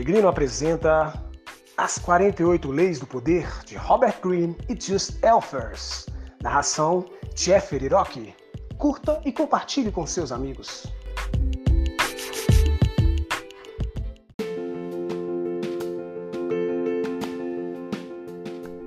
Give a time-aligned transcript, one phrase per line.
[0.00, 1.12] Peregrino apresenta
[1.76, 6.06] As 48 Leis do Poder de Robert Greene e Just Elfers.
[6.42, 7.04] Narração
[7.36, 8.34] Jeffrey Rock.
[8.78, 10.86] Curta e compartilhe com seus amigos.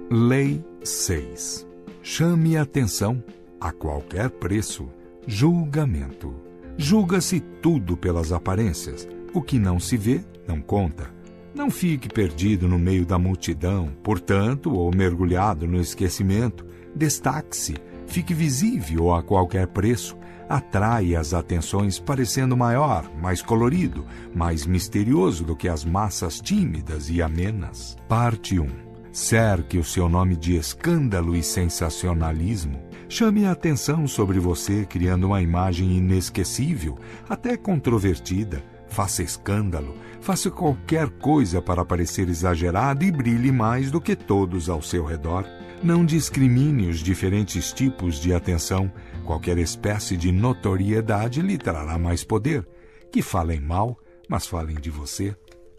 [0.10, 1.68] Lei 6.
[2.02, 3.24] Chame atenção
[3.62, 4.90] a qualquer preço.
[5.28, 6.34] Julgamento.
[6.76, 9.08] Julga-se tudo pelas aparências.
[9.34, 11.10] O que não se vê, não conta.
[11.56, 16.66] Não fique perdido no meio da multidão, portanto, ou mergulhado no esquecimento.
[16.96, 17.76] Destaque-se,
[18.06, 20.16] fique visível a qualquer preço.
[20.48, 27.22] Atrai as atenções parecendo maior, mais colorido, mais misterioso do que as massas tímidas e
[27.22, 27.98] amenas.
[28.08, 28.68] Parte 1.
[29.12, 32.80] Cerque o seu nome de escândalo e sensacionalismo.
[33.10, 36.98] Chame a atenção sobre você criando uma imagem inesquecível,
[37.30, 38.73] até controvertida.
[38.94, 44.84] Faça escândalo, faça qualquer coisa para parecer exagerado e brilhe mais do que todos ao
[44.84, 45.48] seu redor.
[45.82, 48.92] Não discrimine os diferentes tipos de atenção.
[49.26, 52.68] Qualquer espécie de notoriedade lhe trará mais poder.
[53.12, 53.98] Que falem mal,
[54.30, 55.36] mas falem de você.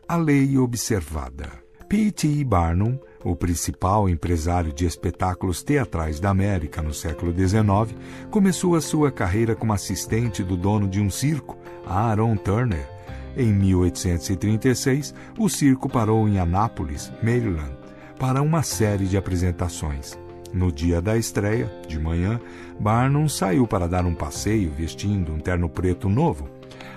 [0.08, 1.52] A lei observada.
[1.88, 2.42] P.T.
[2.42, 7.98] Barnum o principal empresário de espetáculos teatrais da América no século XIX,
[8.30, 11.56] começou a sua carreira como assistente do dono de um circo,
[11.86, 12.93] Aaron Turner.
[13.36, 17.72] Em 1836, o circo parou em Anápolis, Maryland,
[18.18, 20.18] para uma série de apresentações.
[20.52, 22.40] No dia da estreia, de manhã,
[22.78, 26.48] Barnum saiu para dar um passeio vestindo um terno preto novo.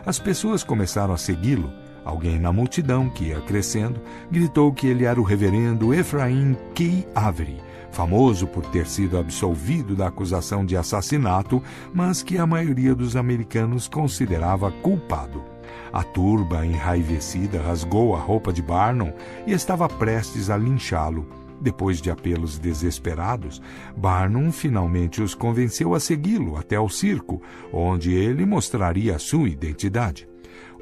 [0.05, 1.71] As pessoas começaram a segui-lo
[2.07, 3.99] Alguém na multidão, que ia crescendo,
[4.31, 7.57] gritou que ele era o reverendo Efraim Key Avery,
[7.91, 11.61] famoso por ter sido absolvido da acusação de assassinato,
[11.93, 15.56] mas que a maioria dos americanos considerava culpado.
[15.91, 19.11] A turba, enraivecida, rasgou a roupa de Barnum
[19.45, 21.27] e estava prestes a linchá-lo.
[21.59, 23.61] Depois de apelos desesperados,
[23.95, 27.41] Barnum finalmente os convenceu a segui-lo até ao circo,
[27.73, 30.27] onde ele mostraria a sua identidade.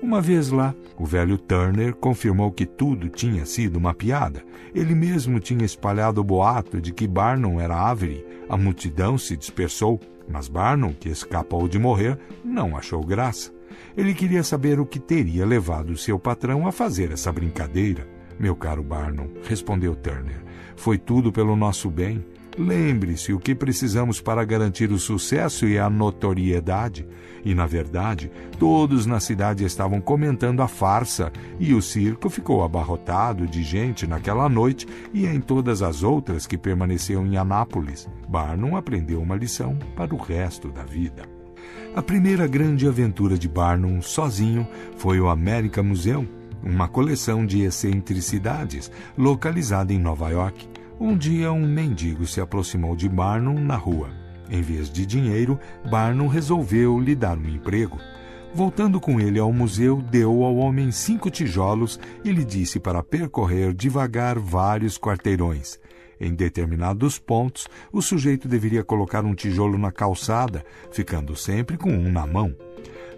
[0.01, 4.43] Uma vez lá, o velho Turner confirmou que tudo tinha sido uma piada.
[4.73, 8.25] Ele mesmo tinha espalhado o boato de que Barnum era Avery.
[8.49, 13.54] A multidão se dispersou, mas Barnum, que escapou de morrer, não achou graça.
[13.97, 18.07] Ele queria saber o que teria levado seu patrão a fazer essa brincadeira.
[18.37, 20.43] Meu caro Barnum, respondeu Turner,
[20.75, 22.23] foi tudo pelo nosso bem.
[22.57, 27.05] Lembre-se, o que precisamos para garantir o sucesso e a notoriedade.
[27.43, 33.45] E, na verdade, todos na cidade estavam comentando a farsa, e o circo ficou abarrotado
[33.45, 38.09] de gente naquela noite e em todas as outras que permaneceram em Anápolis.
[38.27, 41.34] Barnum aprendeu uma lição para o resto da vida.
[41.95, 44.67] A primeira grande aventura de Barnum sozinho
[44.97, 46.27] foi o American Museum,
[46.61, 50.67] uma coleção de excentricidades localizada em Nova York.
[50.99, 54.09] Um dia, um mendigo se aproximou de Barnum na rua.
[54.49, 55.57] Em vez de dinheiro,
[55.89, 57.97] Barnum resolveu lhe dar um emprego.
[58.53, 63.73] Voltando com ele ao museu, deu ao homem cinco tijolos e lhe disse para percorrer
[63.73, 65.79] devagar vários quarteirões.
[66.19, 72.11] Em determinados pontos, o sujeito deveria colocar um tijolo na calçada, ficando sempre com um
[72.11, 72.55] na mão.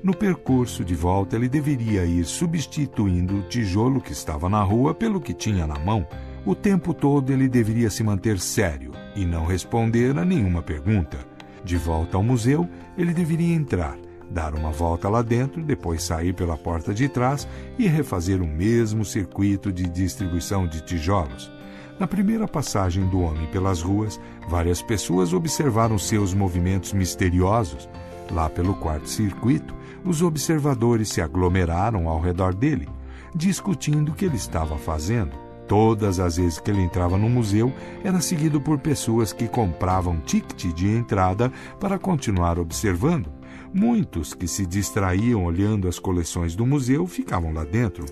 [0.03, 5.19] No percurso de volta, ele deveria ir substituindo o tijolo que estava na rua pelo
[5.19, 6.07] que tinha na mão.
[6.45, 11.17] O tempo todo ele deveria se manter sério e não responder a nenhuma pergunta.
[11.63, 13.97] De volta ao museu, ele deveria entrar,
[14.29, 17.47] dar uma volta lá dentro, depois sair pela porta de trás
[17.77, 21.51] e refazer o mesmo circuito de distribuição de tijolos.
[21.99, 27.89] Na primeira passagem do homem pelas ruas, várias pessoas observaram seus movimentos misteriosos.
[28.31, 29.73] Lá pelo quarto circuito,
[30.05, 32.87] os observadores se aglomeraram ao redor dele,
[33.33, 35.31] discutindo o que ele estava fazendo.
[35.67, 40.73] Todas as vezes que ele entrava no museu, era seguido por pessoas que compravam ticket
[40.73, 43.36] de entrada para continuar observando.
[43.73, 48.05] Muitos que se distraíam olhando as coleções do museu ficavam lá dentro.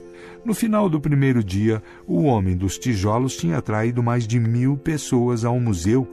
[0.43, 5.45] No final do primeiro dia, o Homem dos Tijolos tinha atraído mais de mil pessoas
[5.45, 6.07] ao museu.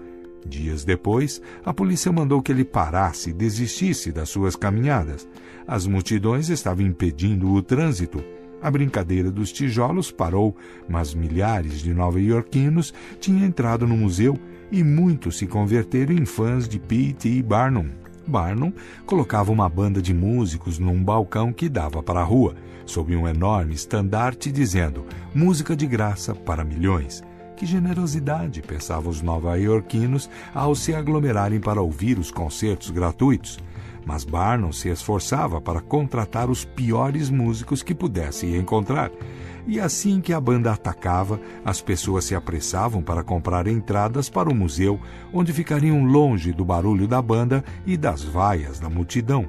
[0.46, 5.28] Dias depois, a polícia mandou que ele parasse e desistisse das suas caminhadas.
[5.66, 8.22] As multidões estavam impedindo o trânsito.
[8.60, 10.56] A brincadeira dos tijolos parou,
[10.88, 14.38] mas milhares de nova-iorquinos tinham entrado no museu
[14.70, 17.42] e muitos se converteram em fãs de P.T.
[17.42, 18.01] Barnum.
[18.26, 18.72] Barnum
[19.06, 22.54] colocava uma banda de músicos num balcão que dava para a rua,
[22.86, 25.04] sob um enorme estandarte dizendo
[25.34, 27.22] música de graça para milhões.
[27.56, 33.58] Que generosidade, pensavam os nova-iorquinos ao se aglomerarem para ouvir os concertos gratuitos.
[34.04, 39.12] mas Barnum se esforçava para contratar os piores músicos que pudesse encontrar.
[39.66, 44.54] E assim que a banda atacava, as pessoas se apressavam para comprar entradas para o
[44.54, 45.00] museu,
[45.32, 49.48] onde ficariam longe do barulho da banda e das vaias da multidão.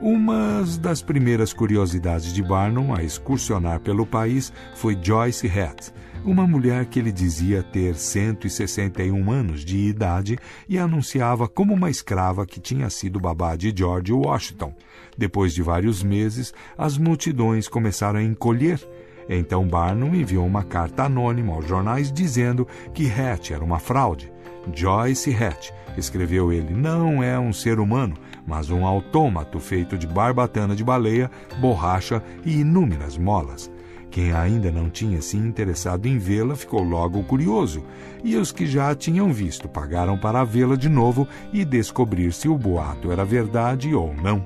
[0.00, 5.92] Uma das primeiras curiosidades de Barnum a excursionar pelo país foi Joyce Hatt,
[6.24, 10.38] uma mulher que ele dizia ter 161 anos de idade
[10.68, 14.74] e anunciava como uma escrava que tinha sido babá de George Washington.
[15.16, 18.80] Depois de vários meses, as multidões começaram a encolher.
[19.28, 24.32] Então Barnum enviou uma carta anônima aos jornais dizendo que Hatch era uma fraude.
[24.72, 28.14] Joyce Hatch, escreveu ele, não é um ser humano,
[28.46, 31.30] mas um autômato feito de barbatana de baleia,
[31.60, 33.70] borracha e inúmeras molas.
[34.12, 37.82] Quem ainda não tinha se interessado em vê-la ficou logo curioso,
[38.22, 42.46] e os que já a tinham visto pagaram para vê-la de novo e descobrir se
[42.46, 44.44] o boato era verdade ou não.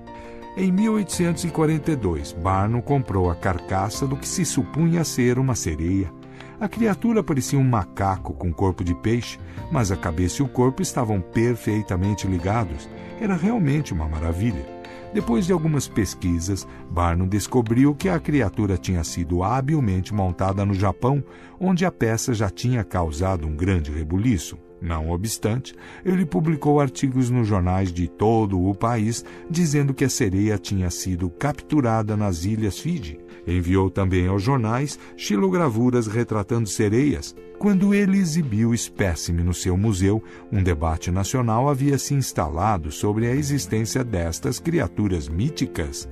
[0.59, 6.11] Em 1842, Barnum comprou a carcaça do que se supunha ser uma sereia.
[6.59, 9.39] A criatura parecia um macaco com corpo de peixe,
[9.71, 12.89] mas a cabeça e o corpo estavam perfeitamente ligados.
[13.21, 14.67] Era realmente uma maravilha.
[15.13, 21.23] Depois de algumas pesquisas, Barnum descobriu que a criatura tinha sido habilmente montada no Japão,
[21.61, 24.57] onde a peça já tinha causado um grande rebuliço.
[24.81, 25.75] Não obstante,
[26.05, 31.31] ele publicou artigos nos jornais de todo o país dizendo que a sereia tinha sido
[31.31, 33.19] capturada nas ilhas Fiji.
[33.47, 40.23] Enviou também aos jornais xilogravuras retratando sereias, quando ele exibiu o espécime no seu museu,
[40.53, 46.09] um debate nacional havia se instalado sobre a existência destas criaturas míticas.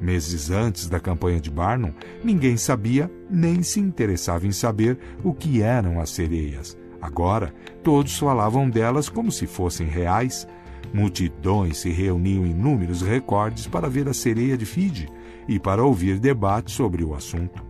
[0.00, 5.62] Meses antes da campanha de Barnum, ninguém sabia nem se interessava em saber o que
[5.62, 6.76] eram as sereias.
[7.02, 7.52] Agora,
[7.82, 10.46] todos falavam delas como se fossem reais.
[10.94, 15.08] Multidões se reuniam em números recordes para ver a sereia de Fiji
[15.48, 17.64] e para ouvir debates sobre o assunto.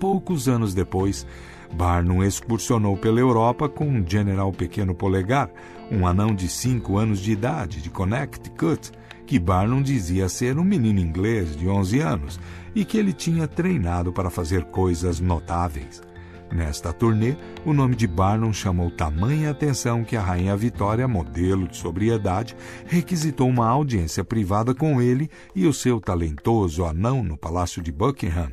[0.00, 1.26] Poucos anos depois,
[1.74, 5.50] Barnum excursionou pela Europa com um general pequeno polegar,
[5.90, 8.90] um anão de cinco anos de idade, de Connecticut,
[9.26, 12.40] que Barnum dizia ser um menino inglês de 11 anos
[12.74, 16.02] e que ele tinha treinado para fazer coisas notáveis.
[16.52, 17.34] Nesta turnê,
[17.64, 22.54] o nome de Barnum chamou tamanha atenção que a Rainha Vitória, modelo de sobriedade,
[22.84, 28.52] requisitou uma audiência privada com ele e o seu talentoso anão no Palácio de Buckingham.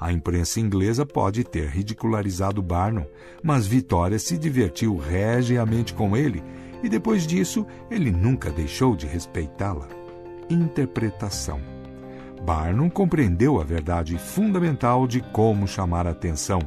[0.00, 3.04] A imprensa inglesa pode ter ridicularizado Barnum,
[3.42, 6.42] mas Vitória se divertiu regiamente com ele
[6.82, 9.88] e depois disso ele nunca deixou de respeitá-la.
[10.48, 11.60] Interpretação.
[12.42, 16.60] Barnum compreendeu a verdade fundamental de como chamar a atenção.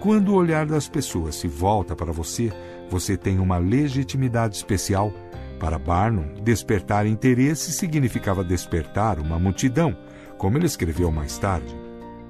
[0.00, 2.50] Quando o olhar das pessoas se volta para você,
[2.88, 5.12] você tem uma legitimidade especial.
[5.58, 9.94] Para Barnum, despertar interesse significava despertar uma multidão,
[10.38, 11.78] como ele escreveu mais tarde.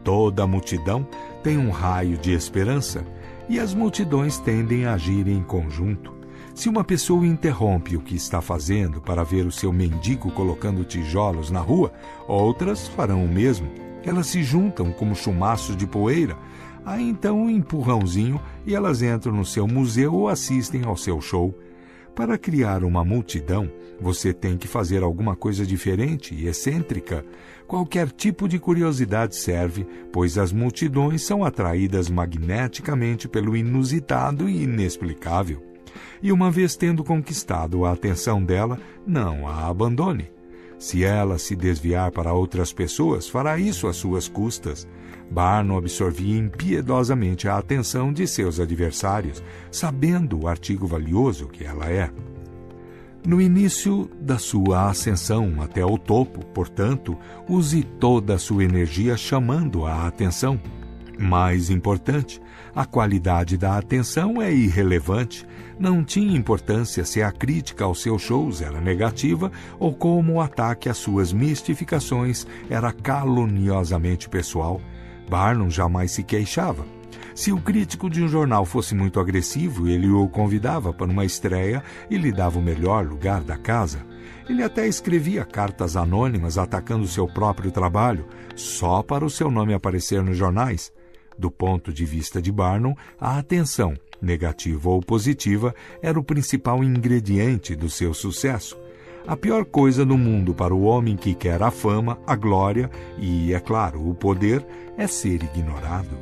[0.03, 1.07] Toda multidão
[1.45, 3.05] tem um raio de esperança
[3.49, 6.13] e as multidões tendem a agir em conjunto.
[6.53, 11.53] Se uma pessoa interrompe o que está fazendo para ver o seu mendigo colocando tijolos
[11.53, 11.93] na rua,
[12.27, 13.90] outras farão o mesmo.
[14.05, 16.37] Elas se juntam como chumaços de poeira.
[16.85, 21.55] Aí então um empurrãozinho e elas entram no seu museu ou assistem ao seu show.
[22.15, 23.71] Para criar uma multidão,
[24.01, 27.25] você tem que fazer alguma coisa diferente e excêntrica.
[27.67, 35.63] Qualquer tipo de curiosidade serve, pois as multidões são atraídas magneticamente pelo inusitado e inexplicável.
[36.23, 40.31] E uma vez tendo conquistado a atenção dela, não a abandone.
[40.81, 44.89] Se ela se desviar para outras pessoas, fará isso às suas custas.
[45.31, 52.11] Barnum absorvia impiedosamente a atenção de seus adversários, sabendo o artigo valioso que ela é.
[53.27, 57.15] No início da sua ascensão até o topo, portanto,
[57.47, 60.59] use toda a sua energia chamando a atenção.
[61.21, 62.41] Mais importante,
[62.75, 65.47] a qualidade da atenção é irrelevante.
[65.79, 70.89] Não tinha importância se a crítica aos seus shows era negativa ou como o ataque
[70.89, 74.81] às suas mistificações era caluniosamente pessoal.
[75.29, 76.87] Barnum jamais se queixava.
[77.35, 81.83] Se o crítico de um jornal fosse muito agressivo, ele o convidava para uma estreia
[82.09, 84.07] e lhe dava o melhor lugar da casa.
[84.49, 90.23] Ele até escrevia cartas anônimas atacando seu próprio trabalho, só para o seu nome aparecer
[90.23, 90.91] nos jornais.
[91.41, 97.75] Do ponto de vista de Barnum, a atenção, negativa ou positiva, era o principal ingrediente
[97.75, 98.79] do seu sucesso.
[99.27, 103.55] A pior coisa no mundo para o homem que quer a fama, a glória e,
[103.55, 104.63] é claro, o poder
[104.99, 106.15] é ser ignorado.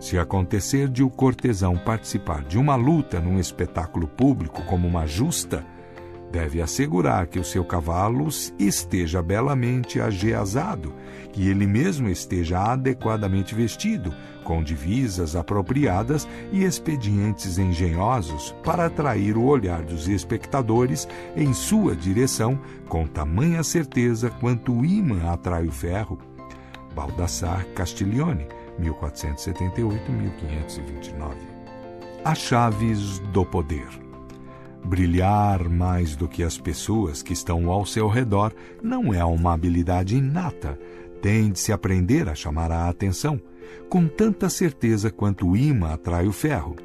[0.00, 5.66] Se acontecer de o cortesão participar de uma luta num espetáculo público como uma justa,
[6.30, 8.28] Deve assegurar que o seu cavalo
[8.58, 10.92] esteja belamente ageazado,
[11.32, 14.12] que ele mesmo esteja adequadamente vestido,
[14.44, 22.58] com divisas apropriadas e expedientes engenhosos para atrair o olhar dos espectadores em sua direção
[22.88, 26.18] com tamanha certeza quanto o ímã atrai o ferro.
[26.94, 28.46] Baldassar Castiglione,
[28.80, 31.34] 1478-1529.
[32.24, 34.05] As chaves do poder.
[34.86, 40.16] Brilhar mais do que as pessoas que estão ao seu redor não é uma habilidade
[40.16, 40.78] inata.
[41.20, 43.40] Tem de se aprender a chamar a atenção,
[43.88, 46.76] com tanta certeza quanto o imã atrai o ferro.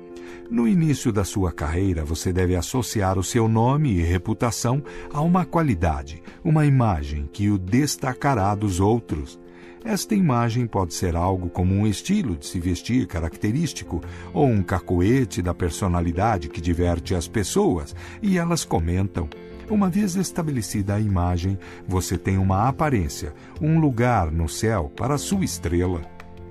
[0.49, 4.81] No início da sua carreira, você deve associar o seu nome e reputação
[5.13, 9.39] a uma qualidade, uma imagem que o destacará dos outros.
[9.83, 13.99] Esta imagem pode ser algo como um estilo de se vestir característico
[14.31, 19.27] ou um cacoete da personalidade que diverte as pessoas e elas comentam.
[19.67, 21.57] Uma vez estabelecida a imagem,
[21.87, 26.01] você tem uma aparência, um lugar no céu para sua estrela.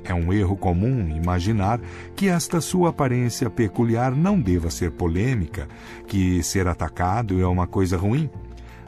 [0.02, 1.80] É um erro comum imaginar
[2.16, 5.68] que esta sua aparência peculiar não deva ser polêmica,
[6.08, 8.28] que ser atacado é uma coisa ruim.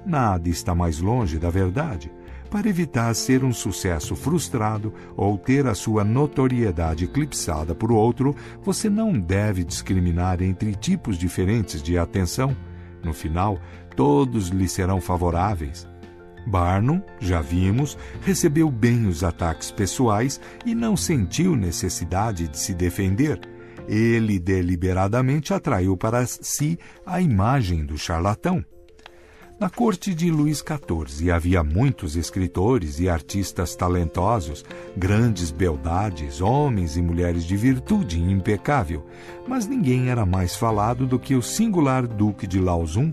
[0.04, 2.10] Nada está mais longe da verdade
[2.52, 8.90] para evitar ser um sucesso frustrado ou ter a sua notoriedade eclipsada por outro, você
[8.90, 12.54] não deve discriminar entre tipos diferentes de atenção.
[13.02, 13.58] No final,
[13.96, 15.88] todos lhe serão favoráveis.
[16.46, 23.40] Barnum, já vimos, recebeu bem os ataques pessoais e não sentiu necessidade de se defender.
[23.88, 28.62] Ele deliberadamente atraiu para si a imagem do charlatão.
[29.62, 34.64] Na corte de Luís XIV havia muitos escritores e artistas talentosos,
[34.96, 39.06] grandes beldades, homens e mulheres de virtude impecável,
[39.46, 43.12] mas ninguém era mais falado do que o singular Duque de Lauzun.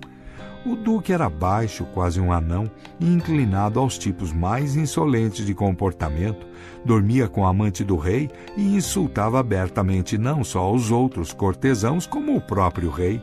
[0.66, 2.68] O Duque era baixo, quase um anão,
[3.00, 6.48] e inclinado aos tipos mais insolentes de comportamento,
[6.84, 8.28] dormia com a amante do rei
[8.58, 13.22] e insultava abertamente não só os outros cortesãos, como o próprio rei.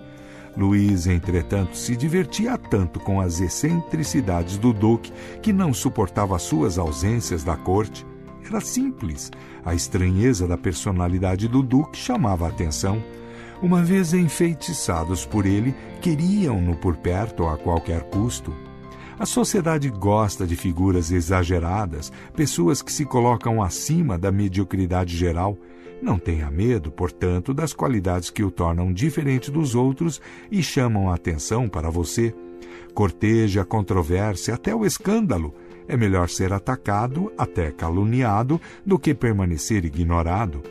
[0.57, 7.45] Luiz, entretanto, se divertia tanto com as excentricidades do Duque que não suportava suas ausências
[7.45, 8.07] da corte.
[8.47, 9.31] Era simples.
[9.65, 13.03] A estranheza da personalidade do Duque chamava a atenção.
[13.61, 18.55] Uma vez enfeitiçados por ele, queriam-no por perto a qualquer custo.
[19.19, 25.59] A sociedade gosta de figuras exageradas, pessoas que se colocam acima da mediocridade geral
[26.03, 31.15] não tenha medo, portanto, das qualidades que o tornam diferente dos outros e chamam a
[31.15, 32.35] atenção para você.
[32.95, 35.55] Corteja a controvérsia até o escândalo.
[35.89, 40.63] É melhor ser atacado, até caluniado, do que permanecer ignorado.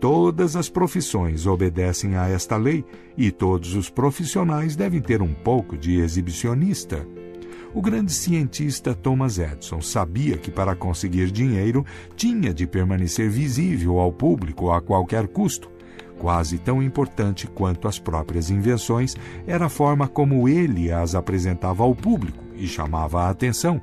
[0.00, 2.84] Todas as profissões obedecem a esta lei
[3.16, 7.06] e todos os profissionais devem ter um pouco de exibicionista.
[7.74, 14.12] O grande cientista Thomas Edison sabia que para conseguir dinheiro tinha de permanecer visível ao
[14.12, 15.70] público a qualquer custo.
[16.18, 21.94] Quase tão importante quanto as próprias invenções era a forma como ele as apresentava ao
[21.94, 23.80] público e chamava a atenção.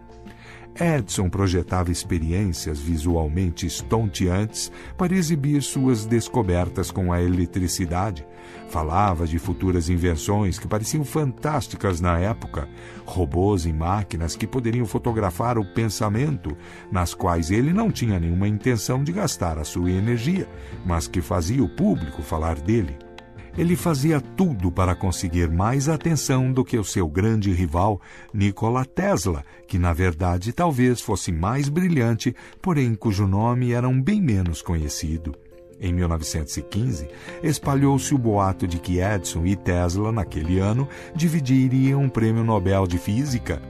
[0.79, 8.25] Edison projetava experiências visualmente estonteantes para exibir suas descobertas com a eletricidade.
[8.69, 12.69] Falava de futuras invenções que pareciam fantásticas na época,
[13.05, 16.55] robôs e máquinas que poderiam fotografar o pensamento,
[16.91, 20.47] nas quais ele não tinha nenhuma intenção de gastar a sua energia,
[20.85, 23.08] mas que fazia o público falar dele.
[23.57, 28.01] Ele fazia tudo para conseguir mais atenção do que o seu grande rival,
[28.33, 34.21] Nikola Tesla, que na verdade talvez fosse mais brilhante, porém cujo nome era um bem
[34.21, 35.35] menos conhecido.
[35.81, 37.07] Em 1915,
[37.41, 42.97] espalhou-se o boato de que Edison e Tesla, naquele ano, dividiriam um prêmio Nobel de
[42.97, 43.61] Física.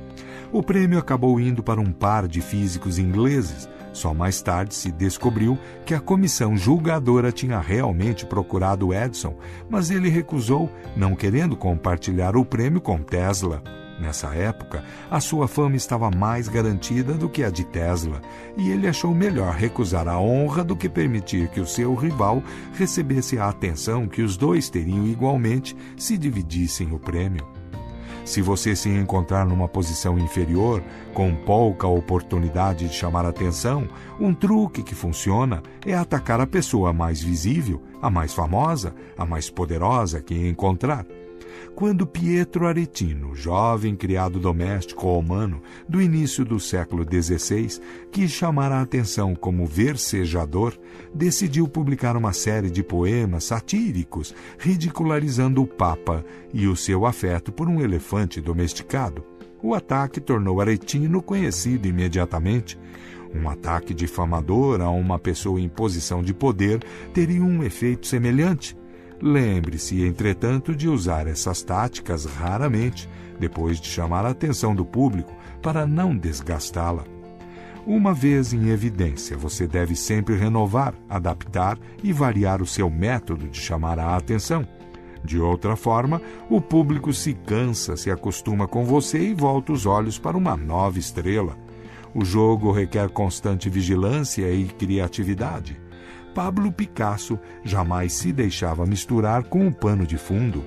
[0.51, 5.58] O prêmio acabou indo para um par de físicos ingleses, só mais tarde se descobriu
[5.86, 9.36] que a comissão julgadora tinha realmente procurado Edison,
[9.69, 13.62] mas ele recusou, não querendo compartilhar o prêmio com Tesla.
[14.00, 18.22] Nessa época, a sua fama estava mais garantida do que a de Tesla,
[18.55, 22.41] e ele achou melhor recusar a honra do que permitir que o seu rival
[22.74, 27.58] recebesse a atenção que os dois teriam igualmente se dividissem o prêmio.
[28.29, 30.83] Se você se encontrar numa posição inferior,
[31.15, 37.24] com pouca oportunidade de chamar atenção, um truque que funciona é atacar a pessoa mais
[37.24, 41.07] visível, a mais famosa, a mais poderosa que encontrar.
[41.75, 47.79] Quando Pietro Aretino, jovem criado doméstico romano do início do século XVI,
[48.11, 50.77] quis chamar a atenção como versejador,
[51.13, 57.67] decidiu publicar uma série de poemas satíricos ridicularizando o Papa e o seu afeto por
[57.67, 59.23] um elefante domesticado.
[59.61, 62.79] O ataque tornou Aretino conhecido imediatamente.
[63.33, 66.81] Um ataque difamador a uma pessoa em posição de poder
[67.13, 68.75] teria um efeito semelhante.
[69.21, 75.85] Lembre-se, entretanto, de usar essas táticas raramente, depois de chamar a atenção do público, para
[75.85, 77.03] não desgastá-la.
[77.85, 83.59] Uma vez em evidência, você deve sempre renovar, adaptar e variar o seu método de
[83.59, 84.65] chamar a atenção.
[85.23, 90.17] De outra forma, o público se cansa, se acostuma com você e volta os olhos
[90.17, 91.57] para uma nova estrela.
[92.13, 95.79] O jogo requer constante vigilância e criatividade.
[96.39, 100.63] Pablo Picasso jamais se deixava misturar com o pano de fundo.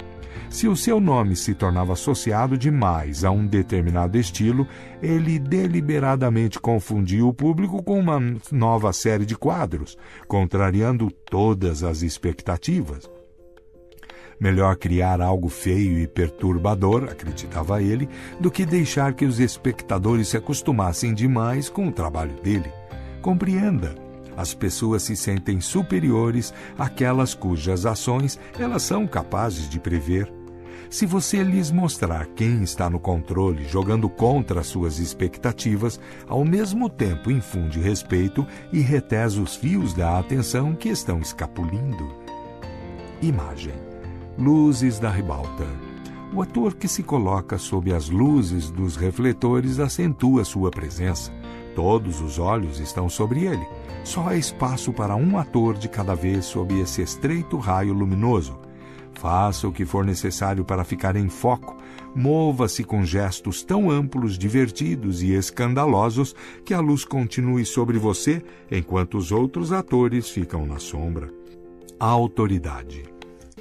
[0.50, 4.69] Se o seu nome se tornava associado demais a um determinado estilo,
[5.02, 9.97] ele deliberadamente confundia o público com uma nova série de quadros,
[10.29, 13.11] contrariando todas as expectativas.
[14.38, 20.37] Melhor criar algo feio e perturbador, acreditava ele, do que deixar que os espectadores se
[20.37, 22.71] acostumassem demais com o trabalho dele.
[23.23, 24.01] Compreenda.
[24.37, 30.33] As pessoas se sentem superiores àquelas cujas ações elas são capazes de prever.
[30.89, 35.99] Se você lhes mostrar quem está no controle jogando contra suas expectativas,
[36.29, 42.15] ao mesmo tempo infunde respeito e retesa os fios da atenção que estão escapulindo.
[43.23, 43.93] Imagem
[44.39, 45.67] Luzes da ribalta.
[46.35, 51.31] O ator que se coloca sob as luzes dos refletores acentua sua presença.
[51.75, 53.67] Todos os olhos estão sobre ele.
[54.05, 58.59] Só há espaço para um ator de cada vez sob esse estreito raio luminoso.
[59.14, 61.76] Faça o que for necessário para ficar em foco.
[62.14, 69.17] Mova-se com gestos tão amplos, divertidos e escandalosos que a luz continue sobre você enquanto
[69.17, 71.31] os outros atores ficam na sombra.
[71.99, 73.12] Autoridade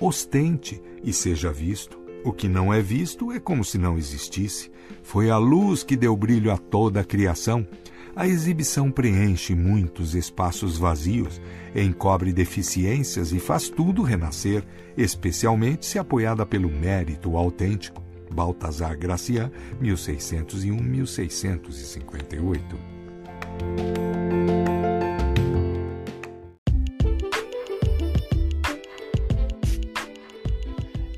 [0.01, 2.01] ostente e seja visto.
[2.23, 4.71] O que não é visto é como se não existisse.
[5.01, 7.65] Foi a luz que deu brilho a toda a criação.
[8.13, 11.39] A exibição preenche muitos espaços vazios,
[11.73, 14.65] encobre deficiências e faz tudo renascer,
[14.97, 18.03] especialmente se apoiada pelo mérito autêntico.
[18.29, 19.49] Baltazar Gracian,
[19.81, 22.59] 1601-1658.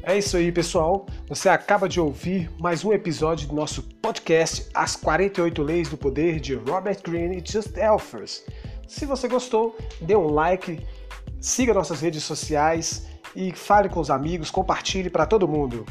[0.05, 1.07] É isso aí, pessoal.
[1.27, 6.37] Você acaba de ouvir mais um episódio do nosso podcast As 48 Leis do Poder
[6.37, 8.43] de Robert Greene e Just Elfers.
[8.85, 10.85] Se você gostou, dê um like,
[11.39, 15.85] siga nossas redes sociais e fale com os amigos, compartilhe para todo mundo.